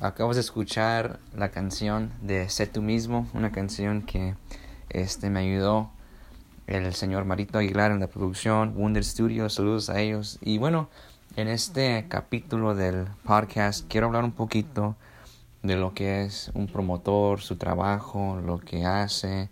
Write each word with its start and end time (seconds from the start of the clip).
acabas 0.00 0.36
de 0.36 0.40
escuchar 0.40 1.18
la 1.34 1.50
canción 1.50 2.12
de 2.20 2.48
Sé 2.48 2.66
tú 2.66 2.82
mismo, 2.82 3.28
una 3.32 3.52
canción 3.52 4.02
que 4.02 4.34
este, 4.90 5.30
me 5.30 5.40
ayudó 5.40 5.90
el 6.66 6.94
señor 6.94 7.24
Marito 7.24 7.58
Aguilar 7.58 7.92
en 7.92 8.00
la 8.00 8.08
producción, 8.08 8.74
Wonder 8.74 9.04
Studios, 9.04 9.54
saludos 9.54 9.88
a 9.88 10.00
ellos. 10.00 10.38
Y 10.42 10.58
bueno, 10.58 10.88
en 11.36 11.48
este 11.48 12.06
capítulo 12.08 12.74
del 12.74 13.06
podcast 13.24 13.86
quiero 13.88 14.08
hablar 14.08 14.24
un 14.24 14.32
poquito 14.32 14.96
de 15.62 15.76
lo 15.76 15.94
que 15.94 16.24
es 16.24 16.50
un 16.54 16.66
promotor, 16.66 17.40
su 17.40 17.56
trabajo, 17.56 18.40
lo 18.44 18.58
que 18.58 18.84
hace. 18.84 19.48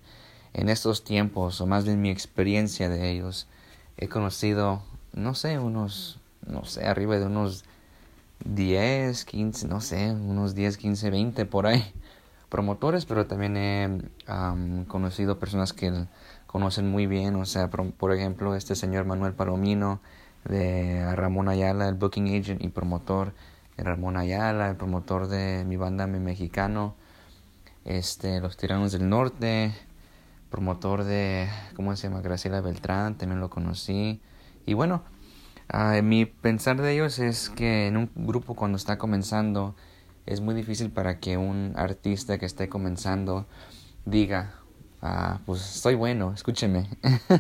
En 0.53 0.69
estos 0.69 1.05
tiempos, 1.05 1.61
o 1.61 1.67
más 1.67 1.85
bien 1.85 2.01
mi 2.01 2.11
experiencia 2.11 2.89
de 2.89 3.11
ellos, 3.11 3.49
he 3.97 4.09
conocido, 4.09 4.83
no 5.13 5.35
sé, 5.35 5.59
unos, 5.59 6.21
no 6.47 6.65
sé, 6.65 6.87
arriba 6.87 7.19
de 7.19 7.27
unos 7.27 7.65
10, 8.45 9.25
15, 9.25 9.69
no 9.69 9.81
sé, 9.81 10.13
unos 10.13 10.55
10, 10.55 10.77
15, 10.77 11.11
20 11.11 11.47
por 11.47 11.67
ahí 11.67 11.85
promotores, 12.55 13.05
pero 13.05 13.27
también 13.27 13.57
he 13.57 14.87
conocido 14.87 15.41
personas 15.41 15.73
que 15.73 16.07
conocen 16.47 16.89
muy 16.89 17.09
bien, 17.09 17.35
o 17.35 17.47
sea, 17.47 17.69
por, 17.69 18.13
ejemplo, 18.13 18.55
este 18.55 18.77
señor 18.77 19.07
Manuel 19.07 19.33
Palomino 19.33 20.01
de 20.45 21.17
Ramón 21.17 21.49
Ayala, 21.49 21.89
el 21.89 21.97
booking 21.97 22.29
agent 22.29 22.63
y 22.63 22.69
promotor 22.69 23.35
de 23.77 23.83
Ramón 23.83 24.17
Ayala, 24.17 24.71
el 24.71 24.77
promotor 24.77 25.27
de 25.27 25.65
mi 25.67 25.77
banda 25.77 26.07
Mi 26.07 26.21
Mexicano, 26.21 26.95
este, 27.85 28.41
Los 28.41 28.57
Tiranos 28.57 28.93
del 28.93 29.09
Norte, 29.09 29.75
promotor 30.49 31.03
de, 31.03 31.49
¿cómo 31.75 31.97
se 31.97 32.09
llama? 32.09 32.21
Graciela 32.21 32.61
Beltrán, 32.61 33.19
también 33.19 33.41
lo 33.41 33.51
conocí. 33.51 34.21
Y 34.65 34.75
bueno, 34.75 35.03
uh, 35.73 36.03
mi 36.03 36.27
pensar 36.27 36.81
de 36.81 36.93
ellos 36.93 37.19
es 37.19 37.51
que 37.51 37.87
en 37.87 37.97
un 37.97 38.11
grupo 38.15 38.55
cuando 38.55 38.77
está 38.77 38.99
comenzando 38.99 39.75
es 40.27 40.41
muy 40.41 40.55
difícil 40.55 40.91
para 40.91 41.19
que 41.19 41.37
un 41.37 41.73
artista 41.77 42.39
que 42.39 42.47
esté 42.47 42.69
comenzando 42.69 43.47
diga, 44.05 44.55
ah, 45.03 45.41
pues 45.47 45.61
soy 45.61 45.95
bueno, 45.95 46.33
escúcheme. 46.33 46.89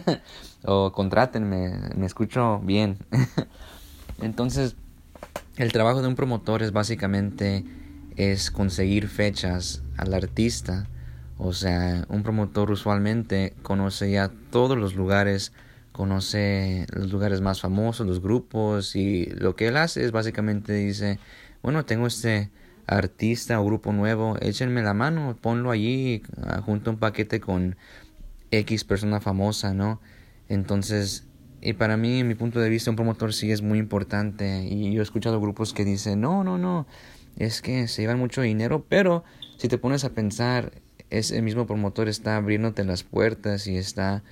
o 0.64 0.92
contrátenme, 0.92 1.90
me 1.96 2.06
escucho 2.06 2.60
bien. 2.60 2.98
Entonces, 4.20 4.76
el 5.56 5.72
trabajo 5.72 6.02
de 6.02 6.08
un 6.08 6.14
promotor 6.14 6.62
es 6.62 6.72
básicamente 6.72 7.64
es 8.16 8.50
conseguir 8.50 9.08
fechas 9.08 9.82
al 9.96 10.14
artista. 10.14 10.88
O 11.38 11.52
sea, 11.52 12.04
un 12.08 12.22
promotor 12.22 12.70
usualmente 12.70 13.54
conoce 13.62 14.10
ya 14.10 14.30
todos 14.50 14.78
los 14.78 14.94
lugares, 14.94 15.52
conoce 15.94 16.86
los 16.92 17.12
lugares 17.12 17.40
más 17.40 17.60
famosos, 17.60 18.04
los 18.04 18.20
grupos 18.20 18.96
y 18.96 19.26
lo 19.26 19.54
que 19.54 19.68
él 19.68 19.76
hace 19.76 20.04
es 20.04 20.10
básicamente 20.10 20.72
dice, 20.72 21.20
bueno, 21.62 21.84
tengo 21.84 22.08
este 22.08 22.50
artista 22.88 23.60
o 23.60 23.64
grupo 23.64 23.92
nuevo, 23.92 24.36
échenme 24.40 24.82
la 24.82 24.92
mano, 24.92 25.38
ponlo 25.40 25.70
allí 25.70 26.24
ah, 26.42 26.60
junto 26.62 26.90
a 26.90 26.94
un 26.94 26.98
paquete 26.98 27.38
con 27.38 27.76
X 28.50 28.82
persona 28.82 29.20
famosa, 29.20 29.72
¿no? 29.72 30.00
Entonces, 30.48 31.28
y 31.62 31.74
para 31.74 31.96
mí, 31.96 32.18
en 32.18 32.26
mi 32.26 32.34
punto 32.34 32.58
de 32.58 32.70
vista, 32.70 32.90
un 32.90 32.96
promotor 32.96 33.32
sí 33.32 33.52
es 33.52 33.62
muy 33.62 33.78
importante. 33.78 34.64
Y 34.64 34.92
yo 34.92 35.00
he 35.00 35.02
escuchado 35.04 35.40
grupos 35.40 35.72
que 35.72 35.84
dicen, 35.84 36.20
no, 36.20 36.42
no, 36.42 36.58
no, 36.58 36.88
es 37.36 37.62
que 37.62 37.86
se 37.86 38.02
llevan 38.02 38.18
mucho 38.18 38.42
dinero, 38.42 38.84
pero 38.88 39.22
si 39.58 39.68
te 39.68 39.78
pones 39.78 40.04
a 40.04 40.10
pensar, 40.10 40.72
ese 41.10 41.40
mismo 41.40 41.68
promotor 41.68 42.08
está 42.08 42.36
abriéndote 42.36 42.82
las 42.82 43.04
puertas 43.04 43.68
y 43.68 43.76
está 43.76 44.24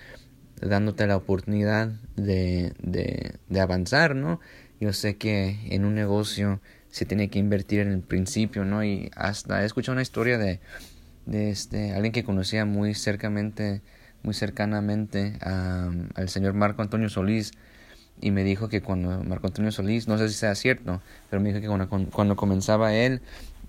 dándote 0.63 1.07
la 1.07 1.17
oportunidad 1.17 1.89
de, 2.17 2.73
de, 2.81 3.61
avanzar, 3.61 4.15
¿no? 4.15 4.41
Yo 4.81 4.93
sé 4.93 5.17
que 5.17 5.59
en 5.71 5.85
un 5.85 5.95
negocio 5.95 6.61
se 6.91 7.05
tiene 7.05 7.29
que 7.29 7.39
invertir 7.39 7.81
en 7.81 7.93
el 7.93 8.01
principio, 8.01 8.65
¿no? 8.65 8.85
Y 8.85 9.11
hasta 9.17 9.63
he 9.63 9.67
escuchado 9.67 9.95
una 9.95 10.03
historia 10.03 10.39
de, 10.39 10.61
de 11.27 11.51
este, 11.51 11.93
alguien 11.93 12.13
que 12.13 12.25
conocía 12.25 12.65
muy 12.65 12.95
cercamente, 12.95 13.83
muy 14.23 14.35
cercanamente 14.35 15.39
al 15.41 16.29
señor 16.29 16.55
Marco 16.55 16.83
Antonio 16.83 17.09
Solís 17.09 17.53
y 18.21 18.31
me 18.31 18.45
dijo 18.45 18.69
que 18.69 18.83
cuando 18.83 19.23
Marco 19.25 19.49
Antonio 19.49 19.73
Solís, 19.73 20.07
no 20.07 20.19
sé 20.19 20.29
si 20.29 20.35
sea 20.35 20.55
cierto, 20.55 21.01
pero 21.31 21.43
me 21.43 21.49
dijo 21.49 21.61
que 21.61 21.67
cuando, 21.67 22.11
cuando 22.11 22.37
comenzaba 22.37 22.95
él 22.95 23.21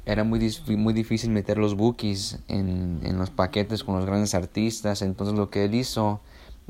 era 0.06 0.23
muy, 0.23 0.40
muy 0.78 0.94
difícil 0.94 1.31
meter 1.31 1.57
los 1.57 1.75
bookies 1.75 2.40
en, 2.47 3.00
en 3.03 3.17
los 3.17 3.29
paquetes 3.29 3.84
con 3.84 3.96
los 3.96 4.06
grandes 4.06 4.35
artistas, 4.35 5.01
entonces 5.01 5.35
lo 5.35 5.50
que 5.50 5.66
él 5.66 5.75
hizo, 5.75 6.22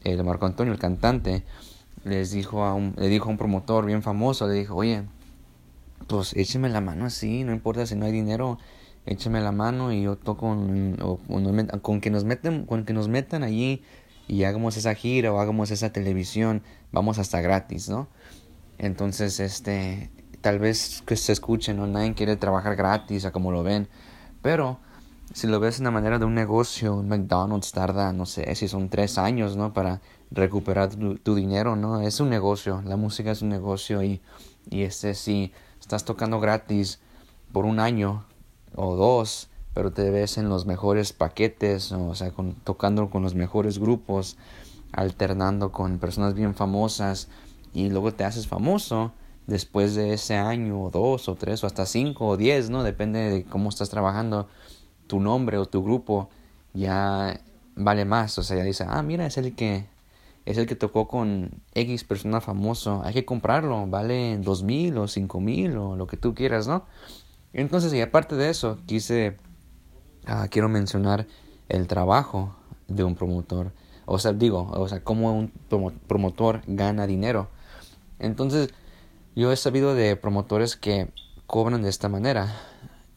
el 0.03 0.23
Marco 0.23 0.45
Antonio, 0.45 0.73
el 0.73 0.79
cantante, 0.79 1.43
les 2.03 2.31
dijo 2.31 2.63
a 2.63 2.73
un, 2.73 2.93
le 2.97 3.07
dijo 3.07 3.27
a 3.27 3.31
un 3.31 3.37
promotor 3.37 3.85
bien 3.85 4.03
famoso, 4.03 4.47
le 4.47 4.53
dijo, 4.55 4.75
oye, 4.75 5.03
pues 6.07 6.33
écheme 6.35 6.69
la 6.69 6.81
mano 6.81 7.05
así, 7.05 7.43
no 7.43 7.53
importa 7.53 7.85
si 7.85 7.95
no 7.95 8.05
hay 8.05 8.11
dinero, 8.11 8.59
écheme 9.05 9.41
la 9.41 9.51
mano 9.51 9.91
y 9.91 10.03
yo 10.03 10.15
toco 10.17 10.49
con, 10.49 12.01
que 12.01 12.09
nos 12.09 12.23
metan, 12.23 12.65
con 12.65 12.85
que 12.85 12.93
nos 12.93 13.07
metan 13.07 13.43
allí 13.43 13.83
y 14.27 14.43
hagamos 14.43 14.77
esa 14.77 14.95
gira 14.95 15.31
o 15.33 15.39
hagamos 15.39 15.71
esa 15.71 15.91
televisión, 15.91 16.63
vamos 16.91 17.19
hasta 17.19 17.41
gratis, 17.41 17.89
¿no? 17.89 18.07
Entonces, 18.77 19.39
este, 19.39 20.09
tal 20.41 20.59
vez 20.59 21.03
que 21.05 21.15
se 21.15 21.31
escuchen, 21.31 21.77
¿no? 21.77 21.87
Nadie 21.87 22.13
quiere 22.13 22.35
trabajar 22.35 22.75
gratis, 22.75 23.25
a 23.25 23.31
como 23.31 23.51
lo 23.51 23.63
ven, 23.63 23.87
pero 24.41 24.79
si 25.31 25.47
lo 25.47 25.59
ves 25.59 25.77
en 25.77 25.85
la 25.85 25.91
manera 25.91 26.19
de 26.19 26.25
un 26.25 26.35
negocio, 26.35 27.01
McDonald's 27.01 27.71
tarda, 27.71 28.11
no 28.13 28.25
sé, 28.25 28.53
si 28.55 28.67
son 28.67 28.89
tres 28.89 29.17
años, 29.17 29.55
¿no? 29.55 29.73
Para 29.73 30.01
recuperar 30.31 30.89
tu, 30.95 31.35
dinero, 31.35 31.75
¿no? 31.75 32.01
Es 32.01 32.19
un 32.19 32.29
negocio, 32.29 32.81
la 32.85 32.97
música 32.97 33.31
es 33.31 33.41
un 33.41 33.49
negocio 33.49 34.03
y, 34.03 34.21
y 34.69 34.81
este 34.83 35.13
sí 35.13 35.51
estás 35.79 36.05
tocando 36.05 36.39
gratis 36.39 36.99
por 37.51 37.65
un 37.65 37.79
año 37.79 38.25
o 38.75 38.95
dos, 38.95 39.49
pero 39.73 39.91
te 39.91 40.09
ves 40.09 40.37
en 40.37 40.49
los 40.49 40.65
mejores 40.65 41.13
paquetes, 41.13 41.91
o 41.91 42.15
sea, 42.15 42.31
con, 42.31 42.53
tocando 42.55 43.09
con 43.09 43.23
los 43.23 43.35
mejores 43.35 43.79
grupos, 43.79 44.37
alternando 44.91 45.71
con 45.71 45.99
personas 45.99 46.33
bien 46.33 46.53
famosas 46.53 47.27
y 47.73 47.89
luego 47.89 48.13
te 48.13 48.23
haces 48.23 48.47
famoso 48.47 49.11
después 49.47 49.95
de 49.95 50.13
ese 50.13 50.35
año 50.35 50.81
o 50.81 50.89
dos 50.89 51.27
o 51.27 51.35
tres 51.35 51.63
o 51.63 51.67
hasta 51.67 51.85
cinco 51.85 52.27
o 52.27 52.37
diez, 52.37 52.69
¿no? 52.69 52.83
Depende 52.83 53.19
de 53.19 53.43
cómo 53.43 53.69
estás 53.69 53.89
trabajando, 53.89 54.47
tu 55.07 55.19
nombre 55.19 55.57
o 55.57 55.65
tu 55.65 55.83
grupo 55.83 56.29
ya 56.73 57.39
vale 57.75 58.05
más, 58.05 58.37
o 58.37 58.43
sea, 58.43 58.57
ya 58.57 58.63
dice, 58.63 58.85
ah, 58.87 59.01
mira, 59.03 59.25
es 59.25 59.37
el 59.37 59.55
que 59.55 59.85
es 60.45 60.57
el 60.57 60.65
que 60.67 60.75
tocó 60.75 61.07
con 61.07 61.51
X 61.73 62.03
persona 62.03 62.41
famoso, 62.41 63.01
hay 63.05 63.13
que 63.13 63.25
comprarlo, 63.25 63.87
vale 63.87 64.37
dos 64.39 64.63
mil 64.63 64.97
o 64.97 65.07
cinco 65.07 65.39
mil 65.39 65.77
o 65.77 65.95
lo 65.95 66.05
que 66.07 66.17
tú 66.17 66.33
quieras, 66.33 66.67
¿no? 66.67 66.85
Entonces, 67.53 67.93
y 67.93 68.01
aparte 68.01 68.35
de 68.35 68.49
eso, 68.49 68.79
quise, 68.85 69.37
ah, 70.25 70.47
quiero 70.49 70.67
mencionar 70.69 71.27
el 71.69 71.87
trabajo 71.87 72.55
de 72.87 73.03
un 73.03 73.15
promotor. 73.15 73.71
O 74.05 74.19
sea, 74.19 74.33
digo, 74.33 74.69
o 74.71 74.87
sea, 74.89 75.03
cómo 75.03 75.33
un 75.33 75.51
promotor 76.07 76.61
gana 76.67 77.07
dinero. 77.07 77.49
Entonces, 78.19 78.73
yo 79.35 79.51
he 79.51 79.55
sabido 79.55 79.95
de 79.95 80.15
promotores 80.15 80.75
que 80.75 81.09
cobran 81.47 81.83
de 81.83 81.89
esta 81.89 82.09
manera. 82.09 82.53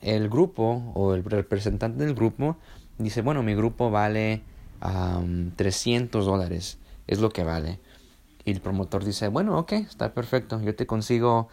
El 0.00 0.28
grupo 0.28 0.92
o 0.94 1.14
el 1.14 1.24
representante 1.24 2.04
del 2.04 2.14
grupo 2.14 2.56
dice, 2.98 3.22
bueno, 3.22 3.42
mi 3.42 3.54
grupo 3.54 3.90
vale 3.90 4.42
um, 4.82 5.50
300 5.52 6.24
dólares 6.24 6.78
es 7.06 7.20
lo 7.20 7.30
que 7.30 7.44
vale. 7.44 7.80
Y 8.44 8.52
el 8.52 8.60
promotor 8.60 9.04
dice, 9.04 9.28
bueno, 9.28 9.58
ok, 9.58 9.72
está 9.72 10.12
perfecto, 10.14 10.60
yo 10.60 10.74
te 10.74 10.86
consigo, 10.86 11.48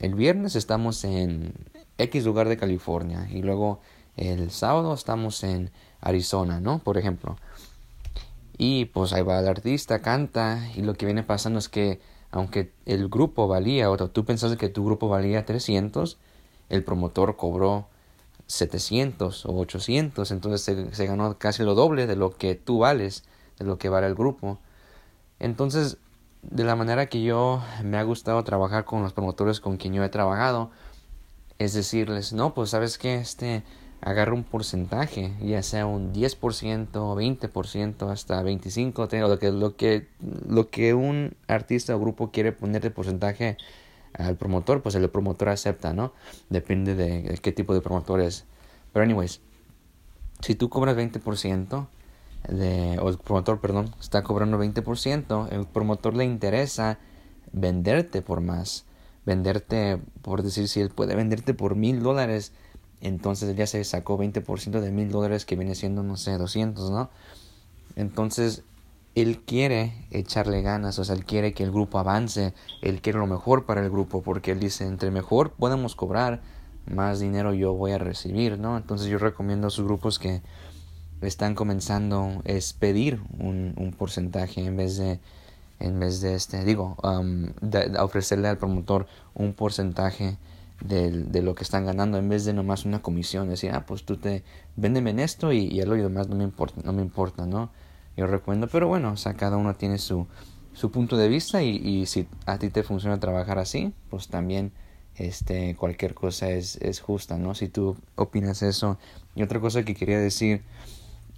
el 0.00 0.14
viernes 0.14 0.56
estamos 0.56 1.04
en 1.04 1.52
X 1.98 2.24
lugar 2.24 2.48
de 2.48 2.56
California 2.56 3.28
y 3.30 3.42
luego 3.42 3.80
el 4.16 4.50
sábado 4.50 4.94
estamos 4.94 5.44
en 5.44 5.70
Arizona, 6.00 6.60
¿no? 6.60 6.78
Por 6.78 6.96
ejemplo. 6.96 7.36
Y 8.58 8.86
pues 8.86 9.12
ahí 9.12 9.22
va 9.22 9.38
el 9.38 9.48
artista, 9.48 10.00
canta 10.00 10.66
y 10.74 10.80
lo 10.80 10.94
que 10.94 11.04
viene 11.04 11.22
pasando 11.22 11.58
es 11.58 11.68
que 11.68 12.00
aunque 12.30 12.72
el 12.86 13.08
grupo 13.08 13.46
valía, 13.46 13.90
o 13.90 13.96
tú 14.08 14.24
pensaste 14.24 14.56
que 14.56 14.68
tu 14.68 14.84
grupo 14.84 15.08
valía 15.08 15.44
300, 15.44 16.18
el 16.68 16.84
promotor 16.84 17.36
cobró 17.36 17.86
700 18.46 19.46
o 19.46 19.58
800, 19.58 20.30
entonces 20.30 20.76
se, 20.92 21.06
ganó 21.06 21.38
casi 21.38 21.62
lo 21.62 21.74
doble 21.74 22.06
de 22.06 22.16
lo 22.16 22.36
que 22.36 22.54
tú 22.54 22.78
vales 22.78 23.24
de 23.58 23.64
lo 23.64 23.78
que 23.78 23.88
vale 23.88 24.06
el 24.06 24.14
grupo. 24.14 24.58
Entonces, 25.38 25.98
de 26.42 26.64
la 26.64 26.76
manera 26.76 27.06
que 27.06 27.22
yo 27.22 27.62
me 27.82 27.96
ha 27.96 28.02
gustado 28.02 28.42
trabajar 28.44 28.84
con 28.84 29.02
los 29.02 29.12
promotores 29.12 29.60
con 29.60 29.76
quien 29.76 29.94
yo 29.94 30.04
he 30.04 30.08
trabajado, 30.08 30.70
es 31.58 31.72
decirles, 31.72 32.32
no, 32.32 32.54
pues 32.54 32.70
sabes 32.70 32.98
que 32.98 33.16
este 33.16 33.62
agarra 34.02 34.34
un 34.34 34.44
porcentaje, 34.44 35.32
ya 35.40 35.62
sea 35.62 35.86
un 35.86 36.12
10%, 36.12 36.90
20%, 36.90 38.10
hasta 38.10 38.42
25%, 38.42 39.28
lo 39.28 39.38
que, 39.38 39.50
lo 39.50 39.76
que, 39.76 40.06
lo 40.46 40.68
que 40.68 40.94
un 40.94 41.34
artista 41.48 41.96
o 41.96 41.98
grupo 41.98 42.30
quiere 42.30 42.52
poner 42.52 42.82
de 42.82 42.90
porcentaje 42.90 43.56
al 44.18 44.36
promotor, 44.36 44.82
pues 44.82 44.94
el 44.94 45.08
promotor 45.08 45.50
acepta, 45.50 45.92
¿no? 45.92 46.12
Depende 46.48 46.94
de, 46.94 47.38
qué 47.42 47.52
tipo 47.52 47.74
de 47.74 47.80
promotor 47.80 48.20
es. 48.20 48.44
Pero 48.92 49.04
anyways, 49.04 49.40
si 50.40 50.54
tú 50.54 50.68
cobras 50.68 50.96
20%, 50.96 51.86
de, 52.48 52.98
o 53.00 53.08
el 53.08 53.18
promotor, 53.18 53.60
perdón, 53.60 53.94
está 54.00 54.22
cobrando 54.22 54.58
20%, 54.58 55.52
el 55.52 55.66
promotor 55.66 56.14
le 56.14 56.24
interesa 56.24 56.98
venderte 57.52 58.22
por 58.22 58.40
más. 58.40 58.84
venderte, 59.24 60.00
por 60.22 60.42
decir, 60.42 60.68
si 60.68 60.80
él 60.80 60.90
puede 60.90 61.16
venderte 61.16 61.52
por 61.52 61.74
mil 61.74 62.02
dólares, 62.02 62.52
entonces 63.00 63.56
ya 63.56 63.66
se 63.66 63.82
sacó 63.84 64.16
20% 64.18 64.80
de 64.80 64.90
mil 64.92 65.10
dólares 65.10 65.44
que 65.44 65.56
viene 65.56 65.74
siendo, 65.74 66.02
no 66.04 66.16
sé, 66.16 66.38
200, 66.38 66.90
¿no? 66.90 67.10
Entonces, 67.96 68.62
él 69.16 69.40
quiere 69.40 70.06
echarle 70.10 70.60
ganas, 70.60 70.98
o 70.98 71.04
sea, 71.04 71.14
él 71.16 71.24
quiere 71.24 71.54
que 71.54 71.64
el 71.64 71.72
grupo 71.72 71.98
avance, 71.98 72.52
él 72.82 73.00
quiere 73.00 73.18
lo 73.18 73.26
mejor 73.26 73.64
para 73.64 73.82
el 73.82 73.90
grupo, 73.90 74.22
porque 74.22 74.52
él 74.52 74.60
dice, 74.60 74.86
entre 74.86 75.10
mejor 75.10 75.52
podemos 75.52 75.96
cobrar, 75.96 76.42
más 76.84 77.18
dinero 77.18 77.54
yo 77.54 77.72
voy 77.72 77.92
a 77.92 77.98
recibir, 77.98 78.58
¿no? 78.58 78.76
Entonces 78.76 79.08
yo 79.08 79.18
recomiendo 79.18 79.68
a 79.68 79.70
sus 79.70 79.86
grupos 79.86 80.18
que 80.18 80.42
están 81.22 81.54
comenzando 81.54 82.42
es 82.44 82.74
pedir 82.74 83.20
un, 83.38 83.72
un 83.78 83.92
porcentaje 83.92 84.64
en 84.64 84.76
vez 84.76 84.98
de 84.98 85.18
en 85.78 85.98
vez 85.98 86.20
de 86.20 86.34
este 86.34 86.64
digo 86.64 86.96
um, 87.02 87.46
ofrecerle 87.98 88.48
al 88.48 88.58
promotor 88.58 89.06
un 89.34 89.54
porcentaje 89.54 90.36
de, 90.80 91.10
de, 91.10 91.42
lo 91.42 91.54
que 91.54 91.64
están 91.64 91.86
ganando 91.86 92.18
en 92.18 92.28
vez 92.28 92.44
de 92.44 92.52
nomás 92.52 92.84
una 92.84 93.00
comisión 93.00 93.48
decir 93.48 93.72
ah 93.72 93.84
pues 93.86 94.04
tú 94.04 94.16
te 94.18 94.42
véndeme 94.76 95.10
en 95.10 95.20
esto 95.20 95.52
y, 95.52 95.58
y 95.66 95.82
lo 95.82 95.94
demás 95.94 96.28
no 96.28 96.36
me 96.36 96.44
importa 96.44 96.80
no 96.84 96.92
me 96.92 97.02
importa 97.02 97.46
no 97.46 97.70
yo 98.16 98.26
recomiendo 98.26 98.68
pero 98.68 98.88
bueno 98.88 99.12
o 99.12 99.16
sea 99.16 99.34
cada 99.34 99.56
uno 99.56 99.74
tiene 99.74 99.98
su 99.98 100.26
su 100.72 100.90
punto 100.90 101.16
de 101.16 101.28
vista 101.28 101.62
y, 101.62 101.76
y 101.76 102.06
si 102.06 102.28
a 102.44 102.58
ti 102.58 102.70
te 102.70 102.82
funciona 102.82 103.18
trabajar 103.18 103.58
así 103.58 103.92
pues 104.10 104.28
también 104.28 104.72
este 105.18 105.74
cualquier 105.76 106.14
cosa 106.14 106.50
es, 106.50 106.76
es 106.76 107.00
justa 107.00 107.38
no 107.38 107.54
si 107.54 107.68
tú 107.68 107.96
opinas 108.16 108.62
eso. 108.62 108.98
Y 109.34 109.42
otra 109.42 109.60
cosa 109.60 109.84
que 109.84 109.94
quería 109.94 110.18
decir 110.18 110.62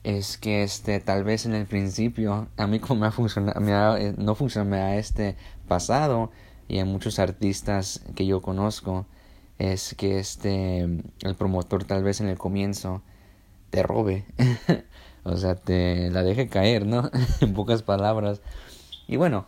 es 0.04 0.38
que 0.38 0.62
este 0.62 1.00
tal 1.00 1.24
vez 1.24 1.46
en 1.46 1.54
el 1.54 1.66
principio 1.66 2.48
a 2.56 2.66
mí 2.66 2.78
como 2.80 3.00
me 3.00 3.06
ha 3.08 3.10
funcionado 3.12 3.60
me 3.60 3.72
ha, 3.72 3.98
eh, 3.98 4.14
no 4.16 4.34
funciona 4.34 4.68
me 4.68 4.78
ha 4.80 4.96
este 4.96 5.36
pasado 5.66 6.30
y 6.68 6.78
a 6.78 6.84
muchos 6.84 7.18
artistas 7.18 8.02
que 8.14 8.26
yo 8.26 8.40
conozco 8.40 9.06
es 9.58 9.94
que 9.96 10.18
este 10.18 10.82
el 10.82 11.34
promotor 11.36 11.84
tal 11.84 12.04
vez 12.04 12.20
en 12.20 12.28
el 12.28 12.38
comienzo 12.38 13.02
te 13.70 13.82
robe. 13.82 14.24
O 15.24 15.36
sea 15.36 15.56
te 15.56 16.10
la 16.10 16.22
deje 16.22 16.48
caer 16.48 16.86
no 16.86 17.10
en 17.42 17.52
pocas 17.52 17.82
palabras. 17.82 18.40
Y 19.06 19.16
bueno 19.16 19.46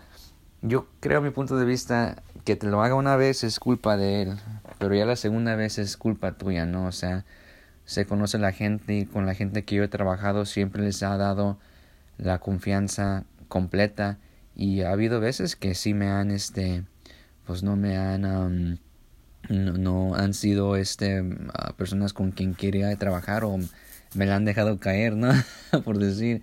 yo 0.60 0.88
creo 1.00 1.18
a 1.18 1.22
mi 1.22 1.30
punto 1.30 1.56
de 1.56 1.64
vista 1.64 2.22
que 2.44 2.54
te 2.54 2.66
lo 2.66 2.82
haga 2.82 2.94
una 2.94 3.16
vez 3.16 3.44
es 3.44 3.58
culpa 3.58 3.96
de 3.96 4.22
él 4.22 4.36
pero 4.78 4.94
ya 4.94 5.06
la 5.06 5.16
segunda 5.16 5.54
vez 5.54 5.78
es 5.78 5.96
culpa 5.96 6.32
tuya 6.32 6.66
no 6.66 6.86
o 6.86 6.92
sea 6.92 7.24
se 7.90 8.06
conoce 8.06 8.38
la 8.38 8.52
gente 8.52 8.98
y 8.98 9.04
con 9.04 9.26
la 9.26 9.34
gente 9.34 9.64
que 9.64 9.74
yo 9.74 9.82
he 9.82 9.88
trabajado 9.88 10.44
siempre 10.44 10.80
les 10.80 11.02
ha 11.02 11.16
dado 11.16 11.58
la 12.18 12.38
confianza 12.38 13.24
completa. 13.48 14.18
Y 14.54 14.82
ha 14.82 14.92
habido 14.92 15.18
veces 15.18 15.56
que 15.56 15.74
sí 15.74 15.92
me 15.92 16.08
han 16.08 16.30
este 16.30 16.84
pues 17.46 17.64
no 17.64 17.74
me 17.74 17.96
han 17.96 18.78
no, 19.48 20.14
han 20.14 20.34
sido 20.34 20.76
este 20.76 21.24
personas 21.76 22.12
con 22.12 22.30
quien 22.30 22.54
quería 22.54 22.94
trabajar 22.94 23.42
o 23.42 23.58
me 24.14 24.26
la 24.26 24.36
han 24.36 24.44
dejado 24.44 24.78
caer 24.78 25.16
no 25.16 25.32
por 25.84 25.98
decir. 25.98 26.42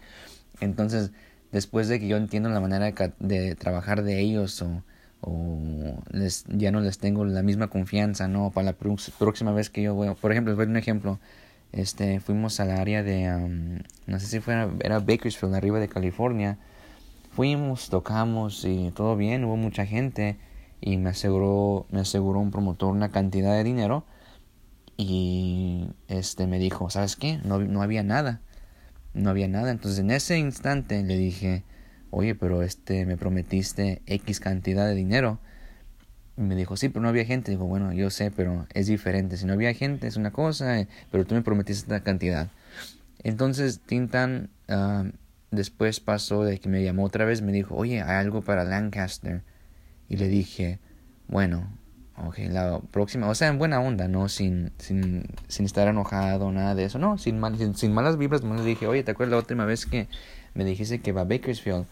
Entonces 0.62 1.12
después 1.52 1.88
de 1.88 2.00
que 2.00 2.08
yo 2.08 2.18
entiendo 2.18 2.50
la 2.50 2.60
manera 2.60 2.94
de, 3.20 3.56
trabajar 3.56 4.04
de 4.04 4.20
ellos 4.20 4.62
o 4.62 4.84
o 5.22 5.60
les, 6.12 6.46
ya 6.48 6.72
no 6.72 6.82
les 6.82 7.00
tengo 7.00 7.26
la 7.26 7.42
misma 7.42 7.70
confianza, 7.70 8.28
¿no? 8.28 8.52
Para 8.52 8.66
la 8.66 8.74
próxima 8.74 9.52
vez 9.52 9.70
que 9.70 9.82
yo 9.82 9.96
voy, 9.96 10.14
por 10.16 10.32
ejemplo, 10.32 10.52
les 10.52 10.58
voy 10.58 10.68
a 10.68 10.70
un 10.70 10.78
ejemplo, 10.78 11.20
este, 11.72 12.20
fuimos 12.20 12.60
al 12.60 12.72
área 12.72 13.04
de, 13.04 13.82
no 14.06 14.20
sé 14.20 14.28
si 14.28 14.40
fuera, 14.40 14.70
era 14.84 15.00
Bakersfield, 15.00 15.56
arriba 15.56 15.80
de 15.80 15.88
California, 15.88 16.58
fuimos, 17.32 17.90
tocamos 17.90 18.64
y 18.66 18.92
todo 18.92 19.16
bien, 19.16 19.44
hubo 19.44 19.58
mucha 19.58 19.86
gente 19.86 20.38
y 20.82 20.98
me 20.98 21.10
aseguró, 21.10 21.88
me 21.92 22.02
aseguró 22.02 22.40
un 22.40 22.52
promotor 22.52 22.92
una 22.92 23.10
cantidad 23.10 23.54
de 23.54 23.64
dinero 23.64 24.06
y 24.98 25.90
este 26.08 26.48
me 26.48 26.60
dijo, 26.60 26.90
¿sabes 26.90 27.16
qué? 27.16 27.40
No, 27.44 27.60
no 27.60 27.82
había 27.82 28.04
nada, 28.04 28.42
no 29.14 29.30
había 29.30 29.48
nada, 29.48 29.72
entonces 29.72 30.00
en 30.00 30.12
ese 30.12 30.38
instante 30.38 31.04
le 31.04 31.18
dije, 31.18 31.64
oye, 32.10 32.36
pero 32.36 32.64
este, 32.64 33.06
me 33.06 33.18
prometiste 33.18 34.02
X 34.06 34.40
cantidad 34.40 34.88
de 34.88 34.96
dinero. 34.96 35.40
Y 36.36 36.42
me 36.42 36.56
dijo, 36.56 36.78
sí, 36.78 36.90
pero 36.90 37.02
no 37.02 37.10
había 37.10 37.26
gente. 37.26 37.52
Digo, 37.52 37.66
bueno, 37.66 37.94
yo 37.94 38.10
sé, 38.10 38.32
pero 38.32 38.68
es 38.74 38.88
diferente. 38.88 39.38
Si 39.38 39.46
no 39.46 39.54
había 39.54 39.74
gente 39.74 40.08
es 40.08 40.18
una 40.18 40.32
cosa, 40.32 40.80
eh, 40.80 40.88
pero 41.12 41.26
tú 41.26 41.36
me 41.36 41.42
prometiste 41.42 41.86
esta 41.86 42.04
cantidad. 42.04 42.50
Entonces, 43.24 43.80
Tintan 43.80 44.52
uh, 44.70 45.10
después 45.52 46.00
pasó 46.00 46.44
de 46.44 46.60
que 46.60 46.70
me 46.70 46.84
llamó 46.84 47.06
otra 47.06 47.26
vez, 47.26 47.42
me 47.42 47.52
dijo, 47.52 47.76
oye, 47.76 48.02
hay 48.02 48.18
algo 48.18 48.42
para 48.42 48.64
Lancaster. 48.64 49.44
Y 50.10 50.18
le 50.18 50.28
dije, 50.28 50.80
bueno, 51.28 51.70
ok, 52.26 52.38
la 52.50 52.80
próxima, 52.92 53.30
o 53.30 53.36
sea, 53.36 53.48
en 53.50 53.60
buena 53.60 53.80
onda, 53.80 54.08
¿no? 54.08 54.30
Sin, 54.30 54.72
sin, 54.80 55.26
sin 55.48 55.66
estar 55.66 55.88
enojado, 55.88 56.52
nada 56.52 56.76
de 56.76 56.86
eso, 56.86 56.98
no, 56.98 57.18
sin, 57.18 57.40
mal, 57.40 57.58
sin, 57.76 57.94
malas 57.94 58.18
vibras, 58.18 58.44
me 58.44 58.58
le 58.58 58.64
dije, 58.64 58.88
oye, 58.88 59.04
¿te 59.04 59.12
acuerdas 59.12 59.32
la 59.32 59.38
última 59.40 59.66
vez 59.66 59.86
que 59.86 60.08
me 60.54 60.66
dijiste 60.66 61.00
que 61.00 61.12
va 61.12 61.22
a 61.22 61.26
Bakersfield? 61.26 61.86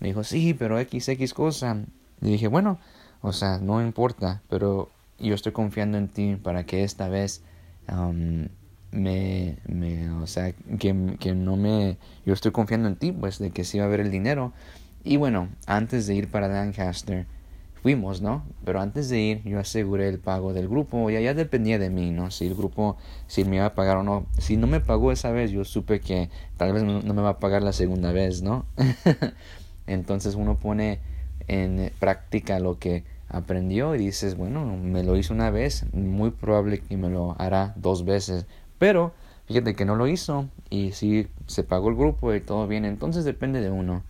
Me 0.00 0.08
dijo, 0.08 0.24
sí, 0.24 0.54
pero 0.54 0.80
XX 0.80 1.32
cosa. 1.32 1.76
Y 2.20 2.30
dije, 2.32 2.48
bueno, 2.48 2.78
o 3.20 3.32
sea, 3.32 3.58
no 3.58 3.82
importa, 3.82 4.42
pero 4.48 4.88
yo 5.18 5.34
estoy 5.34 5.52
confiando 5.52 5.98
en 5.98 6.08
ti 6.08 6.36
para 6.36 6.64
que 6.64 6.84
esta 6.84 7.08
vez 7.08 7.42
um, 7.88 8.46
me, 8.92 9.56
me, 9.66 10.10
o 10.10 10.26
sea, 10.26 10.52
que, 10.78 11.16
que 11.18 11.34
no 11.34 11.56
me, 11.56 11.96
yo 12.24 12.34
estoy 12.34 12.52
confiando 12.52 12.88
en 12.88 12.96
ti, 12.96 13.12
pues, 13.12 13.38
de 13.38 13.50
que 13.50 13.64
sí 13.64 13.78
va 13.78 13.84
a 13.84 13.86
haber 13.88 14.00
el 14.00 14.10
dinero. 14.10 14.52
Y 15.04 15.16
bueno, 15.16 15.48
antes 15.66 16.06
de 16.06 16.14
ir 16.14 16.28
para 16.28 16.48
Lancaster, 16.48 17.26
fuimos, 17.82 18.22
¿no? 18.22 18.44
Pero 18.64 18.80
antes 18.80 19.08
de 19.08 19.20
ir, 19.20 19.42
yo 19.42 19.58
aseguré 19.58 20.08
el 20.08 20.20
pago 20.20 20.52
del 20.52 20.68
grupo 20.68 21.10
y 21.10 21.22
ya 21.22 21.34
dependía 21.34 21.78
de 21.78 21.90
mí, 21.90 22.10
¿no? 22.12 22.30
Si 22.30 22.46
el 22.46 22.54
grupo, 22.54 22.96
si 23.26 23.44
me 23.44 23.56
iba 23.56 23.66
a 23.66 23.74
pagar 23.74 23.96
o 23.96 24.02
no. 24.04 24.26
Si 24.38 24.56
no 24.56 24.68
me 24.68 24.80
pagó 24.80 25.10
esa 25.10 25.32
vez, 25.32 25.50
yo 25.50 25.64
supe 25.64 26.00
que 26.00 26.30
tal 26.56 26.72
vez 26.72 26.84
no 26.84 27.14
me 27.14 27.22
va 27.22 27.30
a 27.30 27.38
pagar 27.38 27.62
la 27.62 27.72
segunda 27.72 28.12
vez, 28.12 28.42
¿no? 28.42 28.64
Entonces 29.86 30.36
uno 30.36 30.56
pone 30.56 31.00
en 31.48 31.90
práctica 31.98 32.60
lo 32.60 32.78
que 32.78 33.04
aprendió 33.28 33.94
y 33.96 33.98
dices, 33.98 34.36
bueno, 34.36 34.64
me 34.64 35.02
lo 35.02 35.16
hizo 35.16 35.34
una 35.34 35.50
vez, 35.50 35.86
muy 35.92 36.30
probable 36.30 36.78
que 36.78 36.96
me 36.96 37.10
lo 37.10 37.34
hará 37.40 37.72
dos 37.76 38.04
veces. 38.04 38.46
Pero 38.78 39.12
fíjate 39.46 39.74
que 39.74 39.84
no 39.84 39.96
lo 39.96 40.06
hizo 40.06 40.48
y 40.70 40.92
sí 40.92 41.26
se 41.46 41.64
pagó 41.64 41.88
el 41.88 41.96
grupo 41.96 42.32
y 42.32 42.40
todo 42.40 42.68
bien, 42.68 42.84
entonces 42.84 43.24
depende 43.24 43.60
de 43.60 43.70
uno. 43.70 44.04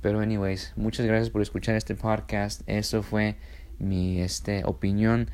Pero 0.00 0.20
anyways, 0.20 0.72
muchas 0.76 1.06
gracias 1.06 1.30
por 1.30 1.42
escuchar 1.42 1.74
este 1.74 1.94
podcast. 1.94 2.62
Eso 2.66 3.02
fue 3.02 3.36
mi 3.78 4.20
este 4.20 4.62
opinión 4.64 5.28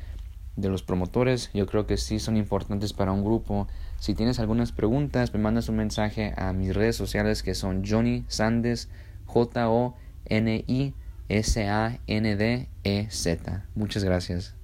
de 0.55 0.69
los 0.69 0.83
promotores. 0.83 1.49
Yo 1.53 1.67
creo 1.67 1.85
que 1.85 1.97
sí 1.97 2.19
son 2.19 2.37
importantes 2.37 2.93
para 2.93 3.11
un 3.11 3.23
grupo. 3.23 3.67
Si 3.99 4.15
tienes 4.15 4.39
algunas 4.39 4.71
preguntas, 4.71 5.33
me 5.33 5.39
mandas 5.39 5.69
un 5.69 5.75
mensaje 5.77 6.33
a 6.37 6.53
mis 6.53 6.73
redes 6.73 6.95
sociales 6.95 7.43
que 7.43 7.53
son 7.53 7.83
Johnny 7.85 8.25
Sandes 8.27 8.89
J-O-N-I-S-A-N-D-E-Z. 9.25 9.95
Muchas 13.75 14.03
gracias. 14.03 14.55